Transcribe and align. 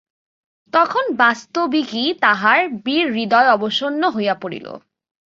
তখন 0.73 1.05
বাস্তবিকই 1.15 2.07
তাঁহার 2.21 2.59
বীরহৃদয় 2.85 3.49
অবসন্ন 3.49 4.01
হইয়া 4.09 4.35
পড়িল। 4.41 4.67